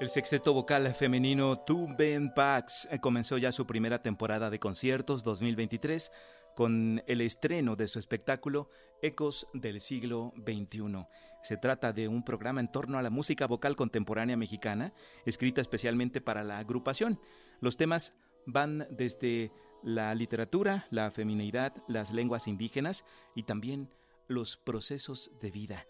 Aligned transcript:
El 0.00 0.10
sexteto 0.10 0.54
vocal 0.54 0.94
femenino 0.94 1.58
Two 1.58 1.88
Ben 1.98 2.32
Pax 2.32 2.86
eh, 2.88 3.00
comenzó 3.00 3.36
ya 3.36 3.50
su 3.50 3.66
primera 3.66 4.00
temporada 4.00 4.48
de 4.48 4.60
conciertos 4.60 5.24
2023 5.24 6.12
con 6.54 7.02
el 7.08 7.20
estreno 7.20 7.74
de 7.74 7.88
su 7.88 7.98
espectáculo 7.98 8.70
Ecos 9.02 9.48
del 9.54 9.80
siglo 9.80 10.32
XXI. 10.36 11.04
Se 11.42 11.56
trata 11.56 11.92
de 11.92 12.06
un 12.06 12.24
programa 12.24 12.60
en 12.60 12.70
torno 12.70 12.96
a 12.96 13.02
la 13.02 13.10
música 13.10 13.48
vocal 13.48 13.74
contemporánea 13.74 14.36
mexicana, 14.36 14.92
escrita 15.26 15.60
especialmente 15.60 16.20
para 16.20 16.44
la 16.44 16.58
agrupación. 16.58 17.18
Los 17.60 17.76
temas 17.76 18.14
van 18.46 18.86
desde 18.90 19.50
la 19.82 20.14
literatura, 20.14 20.86
la 20.90 21.10
feminidad, 21.10 21.74
las 21.88 22.12
lenguas 22.12 22.46
indígenas 22.46 23.04
y 23.34 23.42
también 23.42 23.90
los 24.28 24.56
procesos 24.58 25.32
de 25.40 25.50
vida. 25.50 25.86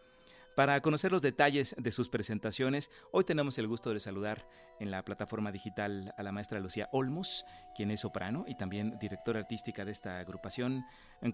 Para 0.58 0.80
conocer 0.80 1.12
los 1.12 1.22
detalles 1.22 1.76
de 1.78 1.92
sus 1.92 2.08
presentaciones, 2.08 2.90
hoy 3.12 3.22
tenemos 3.22 3.58
el 3.58 3.68
gusto 3.68 3.94
de 3.94 4.00
saludar 4.00 4.44
en 4.80 4.90
la 4.90 5.04
plataforma 5.04 5.52
digital 5.52 6.12
a 6.18 6.24
la 6.24 6.32
maestra 6.32 6.58
Lucía 6.58 6.88
Olmos, 6.90 7.44
quien 7.76 7.92
es 7.92 8.00
soprano 8.00 8.44
y 8.48 8.56
también 8.56 8.98
directora 8.98 9.38
artística 9.38 9.84
de 9.84 9.92
esta 9.92 10.18
agrupación. 10.18 10.84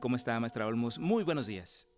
¿Cómo 0.00 0.16
está, 0.16 0.38
maestra 0.40 0.66
Olmos? 0.66 0.98
Muy 0.98 1.24
buenos 1.24 1.46
días. 1.46 1.88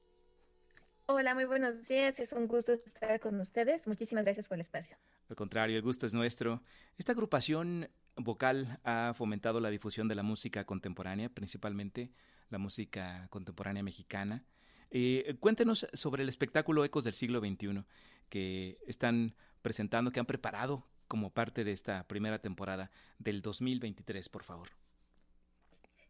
Hola, 1.07 1.35
muy 1.35 1.47
buenos 1.47 1.89
días. 1.89 2.21
Es 2.21 2.33
un 2.33 2.47
gusto 2.47 2.75
estar 2.75 3.19
con 3.19 3.41
ustedes. 3.41 3.89
Muchísimas 3.89 4.23
gracias 4.23 4.47
por 4.47 4.55
el 4.55 4.61
espacio. 4.61 4.97
Al 5.29 5.35
contrario, 5.35 5.75
el 5.75 5.83
gusto 5.83 6.07
es 6.07 6.15
nuestro. 6.15 6.63
Esta 6.97 7.11
agrupación 7.11 7.91
vocal 8.15 8.79
ha 8.85 9.15
fomentado 9.17 9.59
la 9.59 9.71
difusión 9.71 10.07
de 10.07 10.15
la 10.15 10.23
música 10.23 10.65
contemporánea, 10.65 11.29
principalmente 11.29 12.13
la 12.51 12.59
música 12.59 13.27
contemporánea 13.31 13.83
mexicana. 13.83 14.45
Eh, 14.91 15.37
cuéntenos 15.41 15.87
sobre 15.93 16.23
el 16.23 16.29
espectáculo 16.29 16.85
Ecos 16.85 17.05
del 17.05 17.15
siglo 17.15 17.41
XXI 17.41 17.85
que 18.29 18.79
están 18.87 19.35
presentando, 19.63 20.13
que 20.13 20.21
han 20.21 20.27
preparado 20.27 20.87
como 21.09 21.31
parte 21.31 21.65
de 21.65 21.73
esta 21.73 22.07
primera 22.09 22.41
temporada 22.41 22.91
del 23.19 23.43
2023, 23.43 24.29
por 24.29 24.43
favor. 24.43 24.69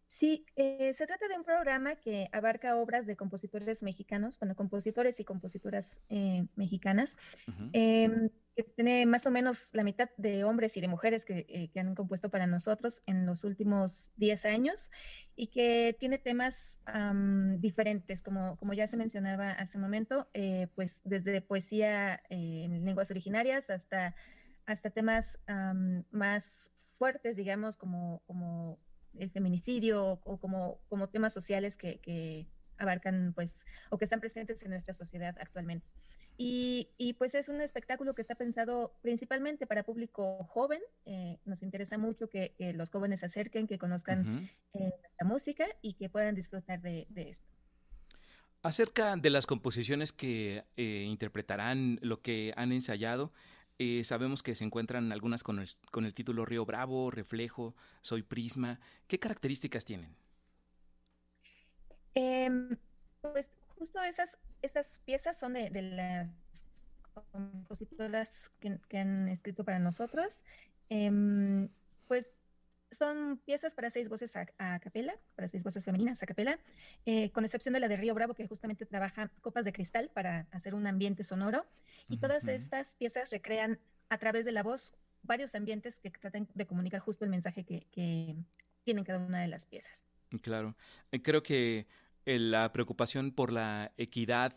Sí, 0.06 0.46
eh, 0.54 0.94
se 0.94 1.06
trata 1.06 1.28
de 1.28 1.36
un 1.36 1.44
programa 1.44 1.96
que 1.96 2.28
abarca 2.32 2.76
obras 2.76 3.06
de 3.06 3.16
compositores 3.16 3.82
mexicanos, 3.82 4.38
bueno, 4.38 4.54
compositores 4.54 5.20
y 5.20 5.24
compositoras 5.24 6.00
eh, 6.08 6.46
mexicanas 6.54 7.16
que 7.72 8.62
tiene 8.74 9.04
más 9.04 9.26
o 9.26 9.30
menos 9.30 9.74
la 9.74 9.84
mitad 9.84 10.08
de 10.16 10.44
hombres 10.44 10.76
y 10.78 10.80
de 10.80 10.88
mujeres 10.88 11.26
que, 11.26 11.44
eh, 11.48 11.68
que 11.70 11.80
han 11.80 11.94
compuesto 11.94 12.30
para 12.30 12.46
nosotros 12.46 13.02
en 13.04 13.26
los 13.26 13.44
últimos 13.44 14.10
10 14.16 14.46
años 14.46 14.90
y 15.34 15.48
que 15.48 15.94
tiene 16.00 16.16
temas 16.16 16.80
diferentes, 17.58 18.22
como, 18.22 18.56
como 18.56 18.72
ya 18.72 18.86
se 18.86 18.96
mencionaba 18.96 19.50
hace 19.50 19.76
un 19.76 19.82
momento, 19.82 20.28
pues 20.74 21.02
desde 21.04 21.42
poesía 21.42 22.22
en 22.30 22.82
lenguas 22.86 23.10
originarias 23.10 23.68
hasta, 23.68 24.14
hasta 24.64 24.88
temas 24.88 25.38
más 26.10 26.70
fuertes, 26.94 27.36
digamos, 27.36 27.76
como, 27.76 28.22
como 28.24 28.78
el 29.18 29.30
feminicidio 29.30 30.20
o, 30.24 30.38
como, 30.38 30.80
como 30.88 31.08
temas 31.08 31.32
sociales 31.32 31.76
que, 31.76 31.98
que 31.98 32.46
abarcan, 32.78 33.32
pues, 33.34 33.64
o 33.90 33.98
que 33.98 34.04
están 34.04 34.20
presentes 34.20 34.62
en 34.62 34.70
nuestra 34.70 34.94
sociedad 34.94 35.36
actualmente. 35.40 35.86
Y, 36.38 37.14
pues 37.18 37.34
es 37.34 37.48
un 37.48 37.60
espectáculo 37.62 38.14
que 38.14 38.20
está 38.20 38.34
pensado 38.34 38.94
principalmente 39.00 39.66
para 39.66 39.84
público 39.84 40.44
joven. 40.44 40.80
Eh, 41.06 41.38
nos 41.46 41.62
interesa 41.62 41.96
mucho 41.96 42.28
que, 42.28 42.54
los 42.74 42.90
jóvenes 42.90 43.20
se 43.20 43.26
acerquen, 43.26 43.66
que 43.66 43.78
conozcan 43.78 44.48
eh, 44.74 44.92
nuestra 45.00 45.26
música 45.26 45.66
y 45.80 45.94
que 45.94 46.10
puedan 46.10 46.34
disfrutar 46.34 46.82
de, 46.82 47.06
esto. 47.14 47.46
Acerca 48.62 49.16
de 49.16 49.30
las 49.30 49.46
composiciones 49.46 50.12
que 50.12 50.64
eh, 50.76 51.04
interpretarán, 51.08 51.98
lo 52.02 52.20
que 52.20 52.52
han 52.56 52.72
ensayado, 52.72 53.32
sabemos 54.04 54.42
que 54.42 54.54
se 54.54 54.64
encuentran 54.64 55.12
algunas 55.12 55.42
con 55.42 55.58
el, 55.58 55.68
con 55.90 56.04
el 56.04 56.14
título 56.14 56.44
Río 56.44 56.64
Bravo, 56.64 57.10
Reflejo, 57.10 57.74
Soy 58.00 58.22
Prisma. 58.22 58.80
¿Qué 59.06 59.18
características 59.18 59.84
tienen? 59.84 60.16
Em, 62.14 62.76
pues 63.20 63.50
justo 63.78 64.02
esas, 64.02 64.38
esas 64.62 65.00
piezas 65.04 65.38
son 65.38 65.52
de, 65.52 65.70
las 65.82 66.28
compositoras 67.32 68.50
que, 68.60 68.98
han 68.98 69.28
escrito 69.28 69.64
para 69.64 69.78
nosotros. 69.78 70.42
Em, 70.88 71.68
pues 72.08 72.28
son 72.90 73.38
piezas 73.44 73.74
para 73.74 73.90
seis 73.90 74.08
voces 74.08 74.36
a, 74.36 74.78
capela, 74.80 75.14
para 75.34 75.48
seis 75.48 75.64
voces 75.64 75.84
femeninas 75.84 76.22
a 76.22 76.26
capela, 76.26 76.58
eh, 77.04 77.30
con 77.30 77.44
excepción 77.44 77.74
de 77.74 77.80
la 77.80 77.88
de 77.88 77.96
Río 77.96 78.14
Bravo, 78.14 78.34
que 78.34 78.46
justamente 78.46 78.86
trabaja 78.86 79.30
copas 79.40 79.64
de 79.64 79.72
cristal 79.72 80.10
para 80.12 80.46
hacer 80.52 80.74
un 80.74 80.86
ambiente 80.86 81.24
sonoro. 81.24 81.66
Y 82.08 82.18
todas 82.18 82.46
estas 82.48 82.94
piezas 82.96 83.30
recrean 83.30 83.78
a 84.08 84.18
través 84.18 84.44
de 84.44 84.52
la 84.52 84.62
voz 84.62 84.94
varios 85.22 85.54
ambientes 85.54 85.98
que 85.98 86.10
tratan 86.10 86.48
de 86.54 86.66
comunicar 86.66 87.00
justo 87.00 87.24
el 87.24 87.30
mensaje 87.30 87.64
que, 87.64 87.86
que 87.90 88.36
tienen 88.84 89.04
cada 89.04 89.18
una 89.18 89.40
de 89.40 89.48
las 89.48 89.66
piezas. 89.66 90.06
Claro. 90.42 90.76
Eh, 91.10 91.22
creo 91.22 91.42
que 91.42 91.86
la 92.24 92.72
preocupación 92.72 93.32
por 93.32 93.52
la 93.52 93.92
equidad 93.96 94.56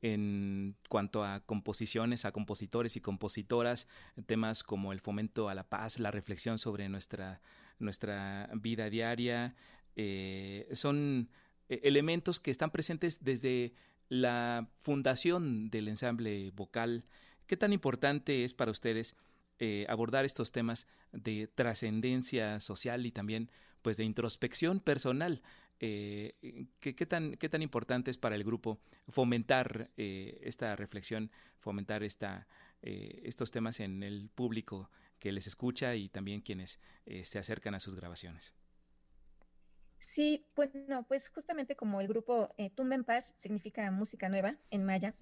en 0.00 0.76
cuanto 0.88 1.24
a 1.24 1.40
composiciones, 1.40 2.24
a 2.24 2.32
compositores 2.32 2.96
y 2.96 3.00
compositoras, 3.00 3.88
temas 4.26 4.62
como 4.62 4.92
el 4.92 5.00
fomento 5.00 5.48
a 5.48 5.54
la 5.54 5.64
paz, 5.64 5.98
la 5.98 6.10
reflexión 6.10 6.58
sobre 6.58 6.88
nuestra, 6.88 7.40
nuestra 7.78 8.50
vida 8.54 8.90
diaria, 8.90 9.54
eh, 9.96 10.68
son 10.72 11.28
eh, 11.68 11.80
elementos 11.84 12.40
que 12.40 12.50
están 12.50 12.70
presentes 12.70 13.24
desde 13.24 13.74
la 14.08 14.68
fundación 14.80 15.70
del 15.70 15.88
ensamble 15.88 16.50
vocal. 16.52 17.04
¿Qué 17.46 17.56
tan 17.56 17.72
importante 17.72 18.44
es 18.44 18.54
para 18.54 18.70
ustedes 18.70 19.16
eh, 19.60 19.86
abordar 19.88 20.24
estos 20.24 20.52
temas 20.52 20.86
de 21.10 21.48
trascendencia 21.48 22.60
social 22.60 23.06
y 23.06 23.10
también 23.10 23.50
pues 23.82 23.96
de 23.96 24.04
introspección 24.04 24.78
personal 24.78 25.42
eh, 25.80 26.68
¿qué, 26.78 26.92
tan, 27.06 27.34
¿qué 27.34 27.48
tan 27.48 27.62
importante 27.62 28.12
es 28.12 28.18
para 28.18 28.36
el 28.36 28.44
grupo 28.44 28.78
fomentar 29.08 29.90
eh, 29.96 30.38
esta 30.42 30.76
reflexión, 30.76 31.32
fomentar 31.58 32.04
esta, 32.04 32.46
estos 32.82 33.50
temas 33.50 33.80
en 33.80 34.04
el 34.04 34.30
público 34.32 34.90
que 35.18 35.32
les 35.32 35.46
escucha 35.46 35.94
y 35.94 36.08
también 36.08 36.40
quienes 36.40 36.78
eh, 37.06 37.24
se 37.24 37.38
acercan 37.38 37.74
a 37.74 37.80
sus 37.80 37.94
grabaciones? 37.94 38.54
Sí, 39.98 40.46
bueno, 40.54 41.04
pues 41.06 41.28
justamente 41.28 41.76
como 41.76 42.00
el 42.00 42.08
grupo 42.08 42.54
eh, 42.56 42.70
Tumbenpar 42.70 43.24
significa 43.34 43.90
música 43.90 44.28
nueva 44.28 44.56
en 44.70 44.84
maya, 44.84 45.14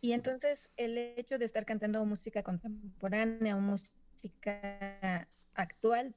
y 0.00 0.12
entonces 0.12 0.70
el 0.76 0.96
hecho 0.96 1.38
de 1.38 1.44
estar 1.44 1.64
cantando 1.64 2.04
música 2.04 2.42
contemporánea 2.42 3.56
o 3.56 3.60
música 3.60 5.28
actual 5.54 6.14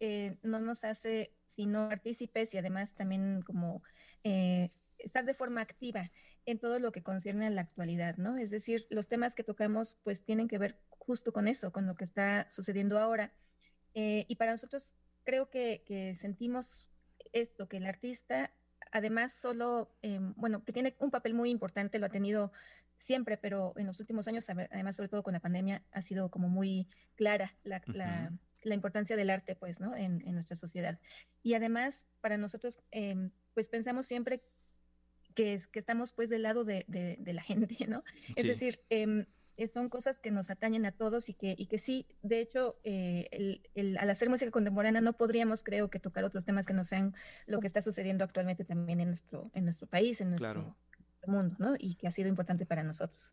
eh, 0.00 0.36
no 0.42 0.58
nos 0.58 0.84
hace 0.84 1.32
sino 1.46 1.88
partícipes 1.88 2.52
y 2.54 2.58
además 2.58 2.94
también 2.94 3.42
como 3.42 3.82
eh, 4.24 4.70
estar 4.98 5.24
de 5.24 5.34
forma 5.34 5.60
activa 5.60 6.10
en 6.46 6.58
todo 6.58 6.78
lo 6.78 6.92
que 6.92 7.02
concierne 7.02 7.46
a 7.46 7.50
la 7.50 7.62
actualidad, 7.62 8.16
¿no? 8.16 8.36
Es 8.36 8.50
decir, 8.50 8.86
los 8.90 9.08
temas 9.08 9.34
que 9.34 9.44
tocamos 9.44 9.96
pues 10.02 10.24
tienen 10.24 10.48
que 10.48 10.58
ver 10.58 10.76
justo 11.06 11.32
con 11.32 11.48
eso, 11.48 11.72
con 11.72 11.86
lo 11.86 11.94
que 11.94 12.04
está 12.04 12.46
sucediendo 12.50 12.98
ahora. 12.98 13.32
Eh, 13.94 14.24
y 14.28 14.36
para 14.36 14.52
nosotros 14.52 14.92
creo 15.24 15.48
que, 15.48 16.14
sentimos 16.18 16.84
esto, 17.32 17.68
que 17.68 17.78
el 17.78 17.86
artista 17.86 18.50
además 18.92 19.34
solo, 19.34 19.90
bueno, 20.36 20.64
que 20.64 20.72
tiene 20.72 20.94
un 21.00 21.10
papel 21.10 21.34
muy 21.34 21.50
importante, 21.50 21.98
lo 21.98 22.06
ha 22.06 22.10
tenido 22.10 22.52
siempre, 22.96 23.36
pero 23.36 23.72
en 23.76 23.86
los 23.86 23.98
últimos 23.98 24.28
años, 24.28 24.48
además 24.48 24.94
sobre 24.94 25.08
todo 25.08 25.24
con 25.24 25.32
la 25.32 25.40
pandemia, 25.40 25.82
ha 25.90 26.00
sido 26.00 26.30
como 26.30 26.48
muy 26.48 26.86
clara 27.16 27.56
la, 27.64 27.82
la 28.66 28.74
importancia 28.74 29.16
del 29.16 29.30
arte, 29.30 29.54
pues, 29.54 29.80
¿no? 29.80 29.96
En, 29.96 30.22
nuestra 30.32 30.56
sociedad. 30.56 30.98
Y 31.42 31.54
además, 31.54 32.06
para 32.20 32.36
nosotros, 32.36 32.80
em, 32.90 33.30
pues 33.54 33.68
pensamos 33.68 34.06
siempre 34.06 34.42
que, 35.34 35.60
que 35.70 35.78
estamos, 35.78 36.12
pues, 36.12 36.30
del 36.30 36.42
lado 36.42 36.64
de, 36.64 36.84
la 37.24 37.42
gente, 37.42 37.86
¿no? 37.86 38.02
Es 38.36 38.46
decir, 38.46 38.80
em, 38.90 39.26
eh, 39.56 39.68
son 39.68 39.88
cosas 39.88 40.18
que 40.18 40.30
nos 40.30 40.50
atañen 40.50 40.84
a 40.86 40.92
todos 40.92 41.28
y 41.28 41.34
que, 41.34 41.54
y 41.56 41.66
que 41.66 41.78
sí, 41.78 42.06
de 42.22 42.40
hecho, 42.40 42.76
eh, 42.84 43.60
el, 43.74 43.96
al 43.98 44.10
hacer 44.10 44.28
música 44.28 44.50
contemporánea 44.50 45.00
no 45.00 45.12
podríamos, 45.12 45.62
creo, 45.62 45.90
que 45.90 46.00
tocar 46.00 46.24
otros 46.24 46.44
temas 46.44 46.66
que 46.66 46.72
no 46.72 46.84
sean 46.84 47.14
lo 47.46 47.60
que 47.60 47.66
está 47.66 47.80
sucediendo 47.80 48.24
actualmente 48.24 48.64
también 48.64 49.00
en 49.00 49.08
nuestro, 49.08 49.50
en 49.54 49.64
nuestro 49.64 49.86
país, 49.86 50.20
en 50.20 50.30
nuestro 50.30 50.76
mundo, 51.26 51.56
¿no? 51.58 51.74
Y 51.78 51.94
que 51.94 52.08
ha 52.08 52.12
sido 52.12 52.28
importante 52.28 52.66
para 52.66 52.82
nosotros. 52.82 53.32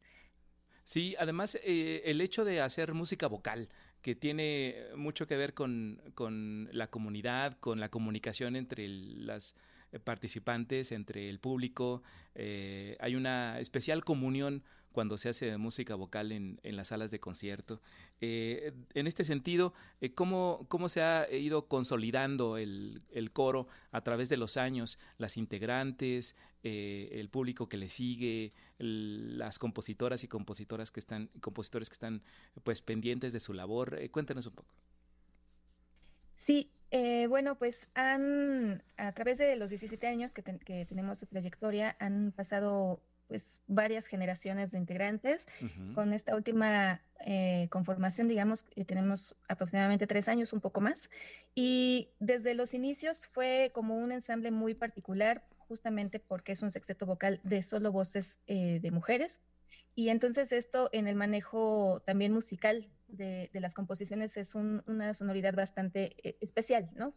Sí, 0.83 1.15
además 1.19 1.57
eh, 1.63 2.01
el 2.05 2.21
hecho 2.21 2.45
de 2.45 2.61
hacer 2.61 2.93
música 2.93 3.27
vocal, 3.27 3.69
que 4.01 4.15
tiene 4.15 4.75
mucho 4.95 5.27
que 5.27 5.37
ver 5.37 5.53
con, 5.53 6.01
con 6.15 6.69
la 6.71 6.87
comunidad, 6.87 7.57
con 7.59 7.79
la 7.79 7.89
comunicación 7.89 8.55
entre 8.55 8.87
las 8.87 9.55
participantes, 9.99 10.91
entre 10.91 11.29
el 11.29 11.39
público, 11.39 12.01
eh, 12.35 12.97
hay 12.99 13.15
una 13.15 13.59
especial 13.59 14.03
comunión 14.03 14.63
cuando 14.91 15.17
se 15.17 15.29
hace 15.29 15.57
música 15.57 15.95
vocal 15.95 16.31
en, 16.31 16.59
las 16.63 16.89
salas 16.89 17.11
de 17.11 17.19
concierto. 17.19 17.81
Eh, 18.19 18.73
en 18.93 19.07
este 19.07 19.23
sentido, 19.23 19.73
eh, 20.01 20.13
¿cómo, 20.13 20.65
¿cómo, 20.67 20.89
se 20.89 21.01
ha 21.01 21.31
ido 21.31 21.67
consolidando 21.67 22.57
el, 22.57 23.01
coro 23.33 23.67
a 23.91 24.01
través 24.01 24.29
de 24.29 24.37
los 24.37 24.57
años? 24.57 24.99
Las 25.17 25.37
integrantes, 25.37 26.35
eh, 26.63 27.09
el 27.13 27.29
público 27.29 27.69
que 27.69 27.77
le 27.77 27.89
sigue, 27.89 28.53
las 28.77 29.59
compositoras 29.59 30.23
y 30.23 30.27
compositoras 30.27 30.91
que 30.91 30.99
están, 30.99 31.29
compositores 31.39 31.89
que 31.89 31.93
están 31.93 32.21
pues 32.63 32.81
pendientes 32.81 33.33
de 33.33 33.39
su 33.39 33.53
labor. 33.53 33.97
cuéntanos 34.11 34.45
un 34.45 34.53
poco. 34.53 34.73
Sí, 36.35 36.69
bueno, 37.29 37.55
pues 37.57 37.87
han, 37.93 38.83
a 38.97 39.13
través 39.13 39.37
de 39.37 39.55
los 39.55 39.69
17 39.69 40.05
años 40.07 40.33
que, 40.33 40.43
que 40.43 40.85
tenemos 40.85 41.19
de 41.19 41.27
trayectoria, 41.27 41.95
han 41.99 42.33
pasado 42.35 43.01
pues 43.31 43.61
varias 43.65 44.07
generaciones 44.07 44.71
de 44.71 44.77
integrantes. 44.77 45.47
Con 45.95 46.11
esta 46.11 46.35
última 46.35 46.99
eh, 47.25 47.67
conformación, 47.69 48.27
digamos, 48.27 48.63
que 48.63 48.83
tenemos 48.83 49.33
aproximadamente 49.47 50.05
tres 50.05 50.27
años, 50.27 50.51
un 50.51 50.59
poco 50.59 50.81
más. 50.81 51.09
Y 51.55 52.09
desde 52.19 52.55
los 52.55 52.73
inicios 52.73 53.25
fue 53.27 53.71
como 53.73 53.95
un 53.95 54.11
ensamble 54.11 54.51
muy 54.51 54.73
particular, 54.73 55.45
justamente 55.59 56.19
porque 56.19 56.51
es 56.51 56.61
un 56.61 56.71
sexteto 56.71 57.05
vocal 57.05 57.39
de 57.45 57.63
solo 57.63 57.93
voces 57.93 58.37
eh, 58.47 58.81
de 58.81 58.91
mujeres. 58.91 59.39
Y 59.95 60.09
entonces 60.09 60.51
esto 60.51 60.89
en 60.91 61.07
el 61.07 61.15
manejo 61.15 62.01
también 62.05 62.33
musical 62.33 62.89
de, 63.07 63.49
las 63.53 63.73
composiciones 63.73 64.35
es 64.35 64.55
una 64.55 65.13
sonoridad 65.13 65.53
bastante 65.53 66.17
eh, 66.21 66.35
especial, 66.41 66.89
¿no? 66.95 67.13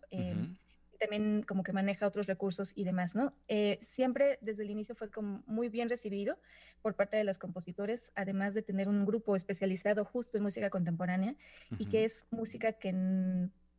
También 1.05 1.43
como 1.43 1.63
que 1.63 1.73
maneja 1.73 2.07
otros 2.07 2.27
recursos 2.27 2.73
y 2.75 2.85
demás, 2.85 3.15
¿no? 3.15 3.35
Eh, 3.49 3.79
siempre 3.83 4.39
desde 4.41 4.63
el 4.63 4.71
inicio 4.71 4.95
fue 4.95 5.11
como 5.11 5.43
muy 5.47 5.69
bien 5.69 5.89
recibido 5.89 6.39
por 6.81 6.95
parte 6.95 7.17
de 7.17 7.25
los 7.25 7.39
compositores, 7.39 8.11
además 8.15 8.55
de 8.55 8.63
tener 8.63 8.89
un 8.89 9.05
grupo 9.05 9.37
especializado 9.37 10.05
justo 10.05 10.39
en 10.39 10.45
música 10.45 10.71
contemporánea 10.71 11.35
y 11.79 11.87
que 11.87 12.05
es 12.05 12.27
música 12.31 12.73
que 12.73 12.95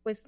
pues 0.03 0.23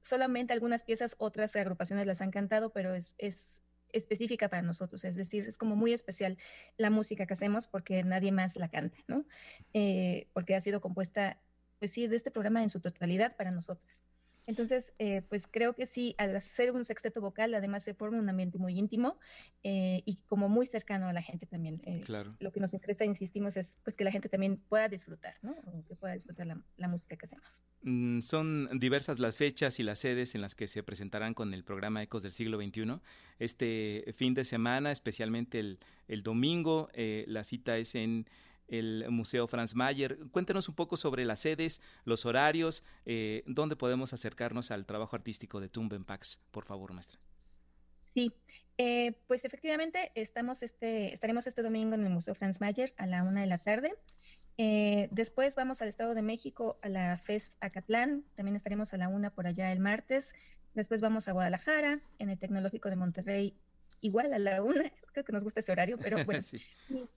solamente 0.00 0.52
algunas 0.52 0.84
piezas, 0.84 1.16
otras 1.18 1.54
agrupaciones 1.56 2.06
las 2.06 2.20
han 2.22 2.30
cantado, 2.30 2.70
pero 2.70 2.94
es, 2.94 3.14
es 3.18 3.60
específica 3.92 4.48
para 4.48 4.62
nosotros, 4.62 5.04
es 5.04 5.16
decir, 5.16 5.46
es 5.46 5.58
como 5.58 5.76
muy 5.76 5.92
especial 5.92 6.38
la 6.78 6.88
música 6.88 7.26
que 7.26 7.34
hacemos 7.34 7.68
porque 7.68 8.02
nadie 8.04 8.32
más 8.32 8.56
la 8.56 8.68
canta, 8.68 8.96
¿no? 9.06 9.26
Eh, 9.74 10.28
porque 10.32 10.54
ha 10.54 10.60
sido 10.62 10.80
compuesta, 10.80 11.38
pues 11.78 11.90
sí, 11.90 12.06
de 12.06 12.16
este 12.16 12.30
programa 12.30 12.62
en 12.62 12.70
su 12.70 12.80
totalidad 12.80 13.36
para 13.36 13.50
nosotras. 13.50 14.08
Entonces, 14.46 14.92
eh, 14.98 15.22
pues 15.28 15.46
creo 15.46 15.74
que 15.74 15.86
sí, 15.86 16.14
al 16.18 16.34
hacer 16.34 16.72
un 16.72 16.84
sexteto 16.84 17.20
vocal, 17.20 17.54
además 17.54 17.84
se 17.84 17.94
forma 17.94 18.18
un 18.18 18.28
ambiente 18.28 18.58
muy 18.58 18.78
íntimo 18.78 19.18
eh, 19.62 20.02
y 20.04 20.16
como 20.26 20.48
muy 20.48 20.66
cercano 20.66 21.06
a 21.06 21.12
la 21.12 21.22
gente 21.22 21.46
también. 21.46 21.80
Eh, 21.86 22.02
claro. 22.04 22.34
Lo 22.40 22.50
que 22.50 22.60
nos 22.60 22.74
interesa, 22.74 23.04
insistimos, 23.04 23.56
es 23.56 23.78
pues 23.84 23.96
que 23.96 24.04
la 24.04 24.10
gente 24.10 24.28
también 24.28 24.56
pueda 24.68 24.88
disfrutar, 24.88 25.34
¿no? 25.42 25.54
que 25.86 25.94
pueda 25.94 26.14
disfrutar 26.14 26.46
la, 26.46 26.88
música 26.88 27.16
que 27.16 27.26
hacemos. 27.26 27.62
Mm, 27.82 28.20
son 28.20 28.78
diversas 28.78 29.18
las 29.18 29.36
fechas 29.36 29.78
y 29.78 29.82
las 29.82 30.00
sedes 30.00 30.34
en 30.34 30.40
las 30.40 30.54
que 30.54 30.66
se 30.66 30.82
presentarán 30.82 31.34
con 31.34 31.54
el 31.54 31.64
programa 31.64 32.02
Ecos 32.02 32.22
del 32.22 32.32
Siglo 32.32 32.58
XXI. 32.60 33.00
Este 33.38 34.12
fin 34.16 34.34
de 34.34 34.44
semana, 34.44 34.90
especialmente 34.90 35.60
el, 35.60 35.78
el 36.08 36.22
domingo, 36.22 36.88
la 36.94 37.44
cita 37.44 37.76
es 37.78 37.94
en 37.94 38.26
el 38.72 39.04
Museo 39.10 39.46
Franz 39.46 39.74
Mayer. 39.74 40.18
Cuéntenos 40.30 40.68
un 40.68 40.74
poco 40.74 40.96
sobre 40.96 41.24
las 41.24 41.40
sedes, 41.40 41.80
los 42.04 42.24
horarios, 42.24 42.84
eh, 43.04 43.44
dónde 43.46 43.76
podemos 43.76 44.12
acercarnos 44.12 44.70
al 44.70 44.86
trabajo 44.86 45.14
artístico 45.14 45.60
de 45.60 45.68
Tumbenpax, 45.68 46.40
por 46.50 46.64
favor, 46.64 46.92
maestra. 46.92 47.20
Sí, 48.14 48.32
eh, 48.78 49.12
pues 49.26 49.44
efectivamente 49.44 50.10
estamos 50.14 50.62
este, 50.62 51.14
estaremos 51.14 51.46
este 51.46 51.62
domingo 51.62 51.94
en 51.94 52.02
el 52.02 52.10
Museo 52.10 52.34
Franz 52.34 52.60
Mayer 52.60 52.94
a 52.96 53.06
la 53.06 53.22
una 53.22 53.42
de 53.42 53.46
la 53.46 53.58
tarde. 53.58 53.92
Eh, 54.56 55.08
después 55.10 55.54
vamos 55.54 55.82
al 55.82 55.88
Estado 55.88 56.14
de 56.14 56.22
México 56.22 56.78
a 56.82 56.88
la 56.88 57.18
FES 57.18 57.56
Acatlán, 57.60 58.24
también 58.36 58.56
estaremos 58.56 58.92
a 58.92 58.96
la 58.96 59.08
una 59.08 59.30
por 59.30 59.46
allá 59.46 59.70
el 59.72 59.80
martes. 59.80 60.34
Después 60.74 61.02
vamos 61.02 61.28
a 61.28 61.32
Guadalajara, 61.32 62.00
en 62.18 62.30
el 62.30 62.38
Tecnológico 62.38 62.88
de 62.88 62.96
Monterrey 62.96 63.54
igual 64.02 64.34
a 64.34 64.38
la 64.38 64.62
una, 64.62 64.92
creo 65.12 65.24
que 65.24 65.32
nos 65.32 65.44
gusta 65.44 65.60
ese 65.60 65.72
horario, 65.72 65.96
pero 65.98 66.16
bueno. 66.26 66.44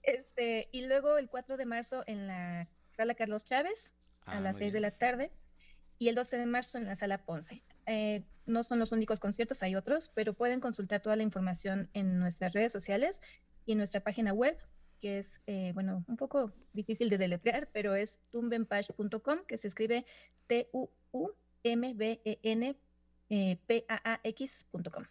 este, 0.02 0.68
y 0.72 0.86
luego 0.86 1.18
el 1.18 1.28
4 1.28 1.58
de 1.58 1.66
marzo 1.66 2.02
en 2.06 2.26
la 2.26 2.66
sala 2.88 3.14
Carlos 3.14 3.44
Chávez 3.44 3.94
a 4.24 4.38
ah, 4.38 4.40
las 4.40 4.56
6 4.56 4.72
de 4.72 4.80
la 4.80 4.92
tarde 4.92 5.30
y 5.98 6.08
el 6.08 6.14
12 6.14 6.38
de 6.38 6.46
marzo 6.46 6.78
en 6.78 6.86
la 6.86 6.96
sala 6.96 7.18
Ponce. 7.24 7.62
Eh, 7.86 8.24
no 8.46 8.64
son 8.64 8.78
los 8.78 8.92
únicos 8.92 9.20
conciertos, 9.20 9.62
hay 9.62 9.76
otros, 9.76 10.10
pero 10.14 10.32
pueden 10.34 10.60
consultar 10.60 11.02
toda 11.02 11.16
la 11.16 11.22
información 11.22 11.90
en 11.94 12.18
nuestras 12.18 12.52
redes 12.52 12.72
sociales 12.72 13.20
y 13.64 13.72
en 13.72 13.78
nuestra 13.78 14.00
página 14.00 14.32
web, 14.32 14.56
que 15.00 15.18
es, 15.18 15.40
eh, 15.46 15.72
bueno, 15.74 16.04
un 16.06 16.16
poco 16.16 16.52
difícil 16.72 17.10
de 17.10 17.18
deletrear, 17.18 17.68
pero 17.72 17.94
es 17.94 18.18
tumbenpage.com, 18.30 19.40
que 19.46 19.58
se 19.58 19.68
escribe 19.68 20.06
T-U-U-M-B-E-N 20.46 21.36
eh, 23.28 23.58
paax.com. 23.66 25.04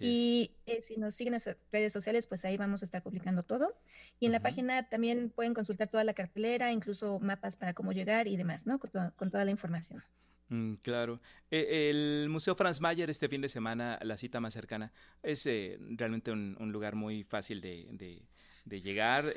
y 0.00 0.50
eh, 0.66 0.82
si 0.82 0.96
nos 0.96 1.14
siguen 1.14 1.34
en 1.34 1.40
las 1.44 1.56
redes 1.70 1.92
sociales, 1.92 2.26
pues 2.26 2.44
ahí 2.44 2.56
vamos 2.56 2.82
a 2.82 2.84
estar 2.84 3.02
publicando 3.02 3.42
todo. 3.44 3.74
Y 4.18 4.26
en 4.26 4.32
la 4.32 4.40
página 4.40 4.88
también 4.88 5.30
pueden 5.30 5.54
consultar 5.54 5.88
toda 5.88 6.04
la 6.04 6.14
cartelera, 6.14 6.72
incluso 6.72 7.20
mapas 7.20 7.56
para 7.56 7.72
cómo 7.74 7.92
llegar 7.92 8.26
y 8.26 8.36
demás, 8.36 8.66
¿no? 8.66 8.78
Con, 8.78 9.30
toda 9.30 9.44
la 9.44 9.50
información. 9.50 10.02
Mm, 10.48 10.74
claro. 10.74 11.20
E, 11.50 11.90
el 11.90 12.28
Museo 12.28 12.56
Franz 12.56 12.80
Mayer 12.80 13.08
este 13.08 13.28
fin 13.28 13.40
de 13.40 13.48
semana, 13.48 13.98
la 14.02 14.16
cita 14.16 14.40
más 14.40 14.52
cercana, 14.52 14.92
es 15.22 15.46
eh, 15.46 15.78
realmente 15.80 16.32
un, 16.32 16.56
lugar 16.72 16.96
muy 16.96 17.22
fácil 17.22 17.60
de, 17.60 17.86
de 17.92 18.22
llegar, 18.78 19.34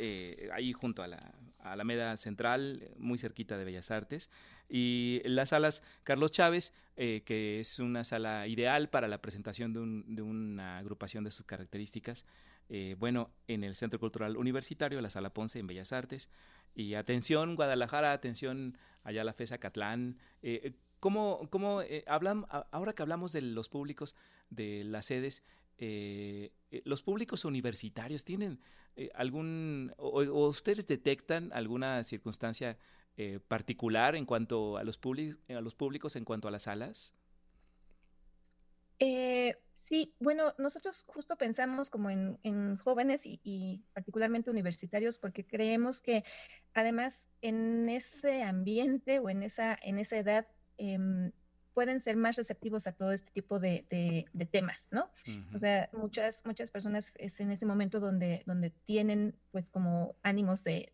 ahí 0.52 0.74
junto 0.74 1.02
a 1.02 1.08
la 1.08 1.34
Alameda 1.64 2.16
Central, 2.18 2.92
muy 2.98 3.18
cerquita 3.18 3.58
de 3.58 3.66
Bellas 3.66 3.92
Artes. 3.92 4.30
Y 4.70 5.22
las 5.26 5.50
salas 5.50 5.82
Carlos 6.04 6.32
Chávez, 6.32 6.74
eh, 6.96 7.24
que 7.26 7.60
es 7.60 7.80
una 7.80 8.04
sala 8.04 8.48
ideal 8.48 8.90
para 8.90 9.08
la 9.08 9.22
presentación 9.22 9.74
de, 9.74 10.22
una 10.22 10.78
agrupación 10.78 11.24
de 11.24 11.32
sus 11.32 11.46
características. 11.46 12.26
Eh, 12.70 12.96
bueno, 12.98 13.32
en 13.48 13.64
el 13.64 13.76
Centro 13.76 14.00
Cultural 14.00 14.38
Universitario, 14.38 15.02
la 15.02 15.10
Sala 15.10 15.34
Ponce 15.34 15.60
en 15.60 15.68
Bellas 15.68 15.94
Artes. 15.94 16.30
Y 16.76 16.96
atención, 16.96 17.56
Guadalajara, 17.56 18.14
atención, 18.14 18.78
allá 19.04 19.24
la 19.24 19.34
FESA 19.34 19.58
Catlán. 19.58 20.18
Eh, 20.42 20.74
¿Cómo, 21.00 21.48
cómo 21.50 21.82
hablan, 22.08 22.46
ahora 22.72 22.94
que 22.94 23.02
hablamos 23.02 23.34
de 23.34 23.42
los 23.42 23.68
públicos 23.68 24.16
de 24.50 24.86
las 24.86 25.08
sedes, 25.08 25.44
los 26.86 27.04
públicos 27.04 27.44
universitarios 27.44 28.24
tienen 28.24 28.62
algún, 29.13 29.94
o, 29.98 30.22
ustedes 30.48 30.88
detectan 30.88 31.51
alguna 31.54 32.04
circunstancia 32.04 32.78
eh, 33.18 33.40
particular 33.48 34.16
en 34.16 34.25
cuanto 34.25 34.78
a 34.78 34.84
los, 34.84 35.00
a 35.50 35.62
los 35.62 35.75
públicos, 35.75 36.16
en 36.16 36.25
cuanto 36.25 36.48
a 36.48 36.51
las 36.51 36.63
salas? 36.63 37.13
Eh, 39.00 39.56
sí, 39.80 40.16
bueno, 40.19 40.54
nosotros 40.57 41.04
justo 41.07 41.36
pensamos 41.36 41.90
como 41.90 42.10
en, 42.10 42.78
jóvenes 42.78 43.22
y, 43.25 43.84
particularmente 43.94 44.50
universitarios 44.50 45.19
porque 45.19 45.46
creemos 45.46 46.01
que 46.01 46.24
además 46.74 47.28
en 47.42 47.89
ese 47.89 48.44
ambiente 48.44 49.19
o 49.19 49.30
en 49.30 49.44
esa, 49.44 49.78
en 49.81 50.00
esa 50.00 50.18
edad 50.18 50.48
em, 50.78 51.31
pueden 51.74 52.00
ser 52.00 52.15
más 52.18 52.36
receptivos 52.36 52.88
a 52.88 52.92
todo 52.94 53.12
este 53.12 53.32
tipo 53.32 53.60
de, 53.60 53.86
temas, 54.51 54.89
¿no? 54.92 55.10
O 55.53 55.60
sea, 55.60 55.89
muchas, 55.94 56.46
muchas 56.46 56.72
personas 56.72 57.13
es 57.18 57.39
en 57.39 57.51
ese 57.51 57.65
momento 57.65 58.00
donde, 58.00 58.44
donde 58.46 58.70
tienen 58.86 59.36
pues 59.51 59.70
como 59.70 60.15
ánimos 60.24 60.63
de, 60.63 60.94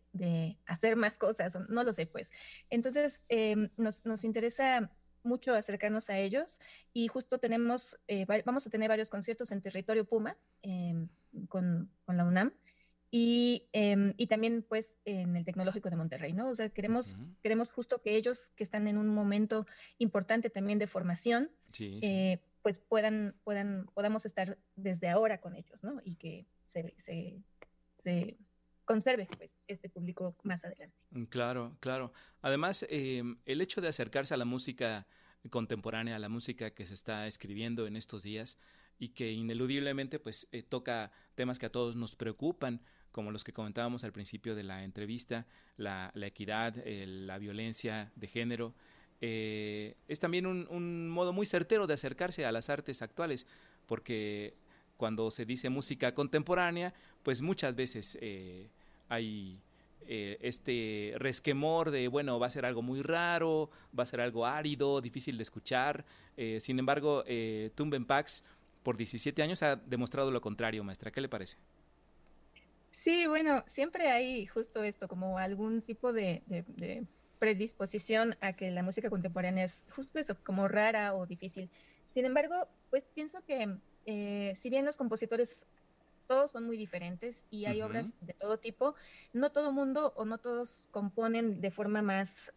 hacer 0.66 0.96
más 0.96 1.18
cosas, 1.18 1.58
no 1.68 1.84
lo 1.84 1.92
sé 1.92 2.06
pues. 2.06 2.30
Entonces, 2.70 3.22
em, 3.28 3.68
nos, 3.76 4.04
nos 4.04 4.24
interesa 4.24 4.90
mucho 5.22 5.54
acercarnos 5.54 6.08
a 6.10 6.18
ellos 6.18 6.60
y 6.92 7.08
justo 7.08 7.38
tenemos, 7.38 7.98
eh, 8.08 8.26
vamos 8.44 8.66
a 8.66 8.70
tener 8.70 8.88
varios 8.88 9.10
conciertos 9.10 9.52
en 9.52 9.60
territorio 9.60 10.04
Puma 10.04 10.36
em, 10.62 11.08
con, 11.48 11.90
con 12.04 12.16
la 12.16 12.24
UNAM 12.24 12.52
y, 13.10 13.68
em, 13.72 14.14
y, 14.16 14.28
también 14.28 14.62
pues 14.62 14.96
en 15.04 15.36
el 15.36 15.44
tecnológico 15.44 15.90
de 15.90 15.96
Monterrey, 15.96 16.32
¿no? 16.32 16.48
O 16.48 16.54
sea, 16.54 16.68
queremos, 16.68 17.16
queremos 17.42 17.68
justo 17.70 18.00
que 18.00 18.16
ellos 18.16 18.50
que 18.54 18.62
están 18.62 18.86
en 18.86 18.96
un 18.98 19.08
momento 19.08 19.66
importante 19.98 20.48
también 20.48 20.78
de 20.78 20.86
formación, 20.86 21.50
eh, 21.78 22.38
pues 22.62 22.78
puedan, 22.78 23.34
puedan, 23.42 23.86
podamos 23.94 24.26
estar 24.26 24.58
desde 24.76 25.08
ahora 25.08 25.40
con 25.40 25.56
ellos, 25.56 25.82
¿no? 25.82 26.00
Y 26.04 26.14
que 26.16 26.46
se, 26.66 26.94
se, 26.98 27.42
se 28.04 28.36
conserve 28.84 29.28
pues 29.38 29.56
este 29.66 29.88
público 29.88 30.36
más 30.42 30.64
adelante. 30.64 30.96
Mm, 31.10 31.24
claro, 31.24 31.76
claro. 31.80 32.12
Además, 32.42 32.86
em, 32.88 33.38
el 33.46 33.60
hecho 33.60 33.80
de 33.80 33.88
acercarse 33.88 34.34
a 34.34 34.36
la 34.36 34.44
música 34.44 35.06
contemporánea, 35.48 36.16
a 36.16 36.18
la 36.18 36.28
música 36.28 36.72
que 36.72 36.86
se 36.86 36.94
está 36.94 37.26
escribiendo 37.26 37.86
en 37.86 37.96
estos 37.96 38.22
días 38.22 38.58
y 38.98 39.10
que 39.10 39.32
ineludiblemente 39.32 40.18
pues 40.18 40.46
eh, 40.52 40.62
toca 40.62 41.10
temas 41.34 41.58
que 41.58 41.66
a 41.66 41.72
todos 41.72 41.96
nos 41.96 42.16
preocupan, 42.16 42.82
como 43.12 43.30
los 43.30 43.44
que 43.44 43.52
comentábamos 43.52 44.04
al 44.04 44.12
principio 44.12 44.54
de 44.54 44.62
la 44.62 44.84
entrevista, 44.84 45.46
la, 45.76 46.12
equidad, 46.14 46.74
la 46.84 47.38
violencia 47.38 48.12
de 48.16 48.26
género. 48.28 48.74
Eh, 49.20 49.96
es 50.08 50.18
también 50.18 50.46
un, 50.46 51.08
modo 51.08 51.32
muy 51.32 51.46
certero 51.46 51.86
de 51.86 51.94
acercarse 51.94 52.44
a 52.44 52.52
las 52.52 52.70
artes 52.70 53.02
actuales, 53.02 53.46
porque 53.86 54.54
cuando 54.96 55.30
se 55.30 55.44
dice 55.44 55.68
música 55.68 56.14
contemporánea, 56.14 56.94
pues 57.22 57.42
muchas 57.42 57.74
veces 57.74 58.18
eh, 58.20 58.68
hay 59.08 59.60
eh, 60.06 60.38
este 60.40 61.14
resquemor 61.18 61.90
de, 61.90 62.08
bueno, 62.08 62.38
va 62.38 62.46
a 62.46 62.50
ser 62.50 62.64
algo 62.64 62.82
muy 62.82 63.02
raro, 63.02 63.70
va 63.96 64.04
a 64.04 64.06
ser 64.06 64.20
algo 64.20 64.46
árido, 64.46 65.00
difícil 65.00 65.36
de 65.36 65.42
escuchar. 65.42 66.04
Eh, 66.36 66.58
sin 66.60 66.78
embargo, 66.78 67.22
eh, 67.26 67.70
Pax, 68.06 68.42
por 68.82 68.96
17 68.96 69.42
años, 69.42 69.62
ha 69.62 69.76
demostrado 69.76 70.30
lo 70.30 70.40
contrario, 70.40 70.82
maestra. 70.82 71.10
¿Qué 71.10 71.20
le 71.20 71.28
parece? 71.28 71.58
Sí, 73.00 73.26
bueno, 73.26 73.64
siempre 73.66 74.10
hay 74.10 74.46
justo 74.46 74.82
esto, 74.82 75.08
como 75.08 75.38
algún 75.38 75.80
tipo 75.80 76.12
de, 76.12 76.42
predisposición 77.38 78.36
a 78.42 78.52
que 78.52 78.70
la 78.70 78.82
música 78.82 79.08
contemporánea 79.08 79.64
es 79.64 79.86
justo 79.94 80.18
eso, 80.18 80.36
como 80.44 80.68
rara 80.68 81.14
o 81.14 81.24
difícil. 81.24 81.70
Sin 82.08 82.26
embargo, 82.26 82.68
pues 82.90 83.06
pienso 83.14 83.42
que 83.46 83.74
eh, 84.04 84.52
si 84.54 84.68
bien 84.68 84.84
los 84.84 84.98
compositores 84.98 85.66
todos 86.26 86.50
son 86.50 86.66
muy 86.66 86.76
diferentes 86.76 87.46
y 87.50 87.64
hay 87.64 87.80
obras 87.80 88.12
de 88.20 88.34
todo 88.34 88.58
tipo, 88.58 88.94
no 89.32 89.50
todo 89.50 89.72
mundo 89.72 90.12
o 90.14 90.26
no 90.26 90.36
todos 90.36 90.86
componen 90.90 91.62
de 91.62 91.70
forma 91.70 92.02
más, 92.02 92.52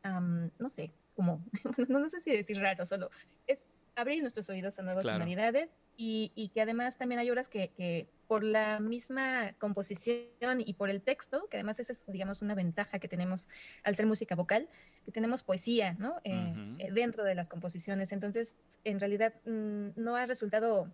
no 0.59 0.69
sé, 0.69 0.91
como, 1.15 1.41
no, 1.87 2.09
sé 2.09 2.19
si 2.19 2.31
decir 2.31 2.59
raro, 2.59 2.85
solo 2.85 3.09
es 3.47 3.63
abrir 3.95 4.21
nuestros 4.21 4.49
oídos 4.49 4.77
a 4.77 4.81
nuevas 4.81 5.05
sonoridades 5.05 5.75
y, 5.95 6.51
que 6.53 6.61
además 6.61 6.97
también 6.97 7.19
hay 7.19 7.29
obras 7.29 7.47
que, 7.47 8.09
por 8.27 8.43
la 8.43 8.79
misma 8.79 9.53
composición 9.59 10.61
y 10.65 10.73
por 10.73 10.89
el 10.89 11.01
texto, 11.01 11.47
que 11.49 11.57
además 11.57 11.79
esa 11.79 11.93
es, 11.93 12.05
digamos, 12.07 12.41
una 12.41 12.55
ventaja 12.55 12.99
que 12.99 13.07
tenemos 13.07 13.49
al 13.83 13.95
ser 13.95 14.05
música 14.05 14.35
vocal, 14.35 14.69
que 15.05 15.11
tenemos 15.11 15.43
poesía, 15.43 15.95
¿no? 15.99 16.19
Eh, 16.23 16.75
eh, 16.79 16.91
dentro 16.91 17.23
de 17.23 17.35
las 17.35 17.49
composiciones. 17.49 18.11
Entonces, 18.11 18.57
en 18.83 18.99
realidad, 18.99 19.33
mm, 19.45 19.89
no 19.95 20.15
ha 20.15 20.25
resultado 20.25 20.91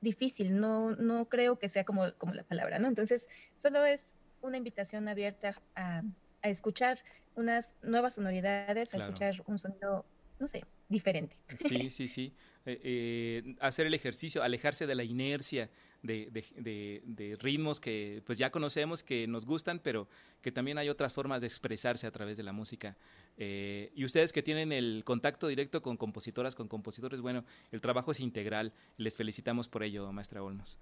difícil, 0.00 0.60
no, 0.60 0.94
no 0.96 1.28
creo 1.28 1.58
que 1.58 1.68
sea 1.68 1.84
como, 1.84 2.12
como 2.18 2.34
la 2.34 2.44
palabra, 2.44 2.78
¿no? 2.78 2.88
Entonces, 2.88 3.28
solo 3.56 3.84
es 3.84 4.14
una 4.42 4.56
invitación 4.56 5.08
abierta 5.08 5.60
a, 5.74 6.02
escuchar 6.42 6.98
unas 7.36 7.74
nuevas 7.82 8.16
sonoridades, 8.16 8.92
a 8.92 8.98
escuchar 8.98 9.42
un 9.46 9.58
sonido, 9.58 10.04
no 10.38 10.46
sé, 10.46 10.62
diferente. 10.90 11.36
Sí, 11.66 11.90
sí, 11.90 12.06
sí. 12.06 12.34
Eh, 12.66 12.80
eh, 12.82 13.56
hacer 13.60 13.86
el 13.86 13.94
ejercicio, 13.94 14.42
alejarse 14.42 14.86
de 14.86 14.94
la 14.94 15.04
inercia 15.04 15.70
de, 16.04 17.02
de, 17.06 17.36
ritmos 17.40 17.80
que 17.80 18.22
pues 18.26 18.38
ya 18.38 18.50
conocemos, 18.50 19.02
que 19.02 19.26
nos 19.26 19.46
gustan, 19.46 19.80
pero 19.82 20.06
que 20.42 20.52
también 20.52 20.78
hay 20.78 20.88
otras 20.88 21.12
formas 21.12 21.40
de 21.40 21.46
expresarse 21.46 22.06
a 22.06 22.10
través 22.10 22.36
de 22.36 22.42
la 22.42 22.52
música. 22.52 22.96
Eh, 23.38 23.90
y 23.94 24.04
ustedes 24.04 24.32
que 24.32 24.42
tienen 24.42 24.70
el 24.72 25.02
contacto 25.04 25.48
directo 25.48 25.82
con 25.82 25.96
compositoras, 25.96 26.54
con 26.54 26.68
compositores, 26.68 27.20
bueno, 27.20 27.44
el 27.72 27.80
trabajo 27.80 28.10
es 28.12 28.20
integral. 28.20 28.72
Les 28.98 29.16
felicitamos 29.16 29.68
por 29.68 29.82
ello, 29.82 30.12
maestra 30.12 30.42
Olmos. 30.42 30.78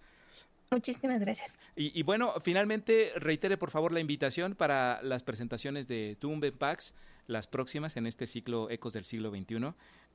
Muchísimas 0.73 1.21
gracias. 1.21 1.59
Y, 1.77 2.03
bueno, 2.03 2.33
finalmente 2.41 3.13
reitere 3.17 3.59
por 3.59 3.71
favor 3.71 3.93
la 3.93 4.01
invitación 4.01 4.55
para 4.55 5.03
las 5.03 5.23
presentaciones 5.23 5.87
de 5.87 6.17
Tumbe 6.19 6.51
Pax, 6.51 6.95
las 7.27 7.47
próximas 7.47 7.97
en 7.99 8.07
este 8.07 8.27
ciclo 8.27 8.71
Ecos 8.71 8.95
del 8.95 9.05
siglo 9.05 9.31
XXI, 9.31 9.75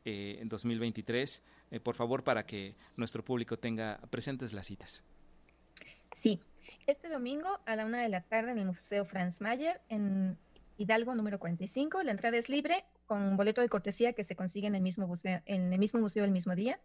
eh, 0.09 0.37
en 0.39 0.47
2023, 0.47 1.43
eh, 1.69 1.79
por 1.81 1.95
favor, 1.95 2.23
para 2.23 2.45
que 2.45 2.75
nuestro 2.95 3.25
público 3.25 3.59
tenga 3.59 3.99
presentes 4.09 4.53
las 4.53 4.67
citas. 4.67 5.03
Sí, 6.15 6.39
este 6.85 7.09
domingo 7.09 7.59
a 7.65 7.75
la 7.75 7.85
una 7.85 8.01
de 8.01 8.07
la 8.07 8.21
tarde 8.21 8.53
en 8.53 8.59
el 8.59 8.67
Museo 8.67 9.03
Franz 9.03 9.41
Mayer, 9.41 9.81
en 9.89 10.37
Hidalgo 10.77 11.13
número 11.13 11.39
45, 11.39 12.03
la 12.03 12.11
entrada 12.11 12.37
es 12.37 12.47
libre 12.47 12.85
con 13.05 13.35
boleto 13.35 13.59
de 13.59 13.67
cortesía 13.67 14.13
que 14.13 14.23
se 14.23 14.37
consigue 14.37 14.67
en 14.67 14.75
el 14.75 14.81
mismo 14.81 15.07
museo, 15.07 15.41
en 15.45 15.73
el 15.73 15.77
mismo 15.77 15.99
museo 15.99 16.23
el 16.23 16.31
mismo 16.31 16.55
día. 16.55 16.79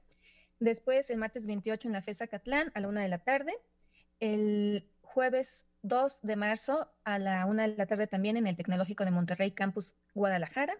Después, 0.59 1.09
el 1.09 1.19
martes 1.19 1.47
28 1.47 1.87
en 1.87 1.93
la 1.93 2.02
FESA 2.02 2.26
Catlán 2.26 2.73
a 2.75 2.81
la 2.81 2.88
una 2.88 3.02
de 3.02 3.09
la 3.09 3.19
tarde. 3.19 3.55
El 4.19 4.85
jueves 5.02 5.64
2 5.83 6.23
de 6.23 6.35
marzo 6.35 6.91
a 7.05 7.21
la 7.21 7.47
una 7.47 7.69
de 7.69 7.76
la 7.76 7.87
tarde 7.87 8.09
también 8.09 8.37
en 8.37 8.49
el 8.49 8.57
Tecnológico 8.57 9.05
de 9.05 9.12
Monterrey 9.12 9.52
Campus 9.52 9.95
Guadalajara. 10.12 10.76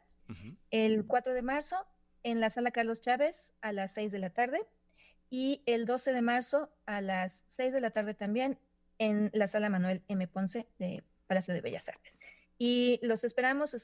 El 0.73 1.07
4 1.07 1.35
de 1.35 1.43
marzo 1.43 1.77
en 2.23 2.41
la 2.41 2.51
Sala 2.51 2.71
Carlos 2.71 3.01
Chávez 3.01 3.53
a 3.61 3.73
las 3.73 3.93
6 3.93 4.13
de 4.13 4.19
la 4.19 4.31
tarde. 4.31 4.61
Y 5.31 5.63
el 5.67 5.87
12 5.87 6.13
de 6.13 6.23
marzo 6.23 6.69
a 6.85 7.01
las 7.01 7.45
6 7.49 7.73
de 7.73 7.81
la 7.81 7.91
tarde 7.91 8.15
también 8.15 8.59
en 8.99 9.31
la 9.33 9.49
Sala 9.49 9.71
Manuel 9.71 10.03
M. 10.09 10.29
Ponce 10.29 10.67
de 10.79 11.03
Palacio 11.27 11.55
de 11.55 11.61
Bellas 11.61 11.89
Artes. 11.89 12.21
Y 12.59 13.01
los 13.03 13.25
esperamos, 13.25 13.75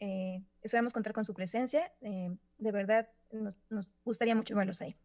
eh, 0.00 0.42
esperamos 0.62 0.92
contar 0.92 1.12
con 1.12 1.24
su 1.24 1.32
presencia. 1.32 1.92
Eh, 2.02 2.36
de 2.58 2.72
verdad, 2.72 3.08
nos 3.30 3.90
gustaría 4.04 4.34
mucho 4.34 4.56
verlos 4.56 4.82
ahí. 4.82 4.96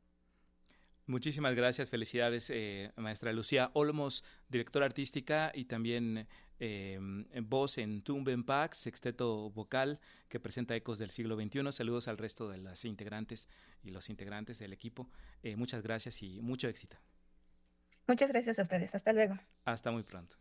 Muchísimas 1.12 1.56
gracias, 1.56 1.90
felicidades, 1.90 2.50
eh, 2.52 2.94
maestra 2.96 3.34
Lucía 3.34 3.70
Olmos, 3.74 4.24
directora 4.48 4.86
artística 4.86 5.52
y 5.54 5.66
también 5.66 6.26
eh, 6.58 6.98
voz 7.44 7.78
en 7.80 8.02
Tumben 8.02 8.46
Pack, 8.46 8.76
sexteto 8.76 9.50
vocal 9.50 10.00
que 10.30 10.40
presenta 10.40 10.74
ecos 10.74 11.00
del 11.00 11.12
siglo 11.12 11.36
XXI. 11.36 11.70
Saludos 11.74 12.08
al 12.08 12.18
resto 12.18 12.48
de 12.48 12.60
las 12.60 12.86
integrantes 12.86 13.50
y 13.84 13.92
los 13.92 14.10
integrantes 14.10 14.58
del 14.60 14.72
equipo. 14.72 15.10
Eh, 15.44 15.58
muchas 15.58 15.84
gracias 15.84 16.24
y 16.24 16.40
mucho 16.40 16.70
éxito. 16.70 16.96
Muchas 18.08 18.32
gracias 18.32 18.58
a 18.60 18.62
ustedes. 18.62 18.96
Hasta 18.96 19.12
luego. 19.12 19.38
Hasta 19.66 19.92
muy 19.92 20.04
pronto. 20.04 20.38